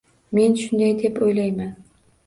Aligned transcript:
Men 0.37 0.55
shunday 0.61 0.97
deb 1.05 1.23
o‘ylayman! 1.29 1.73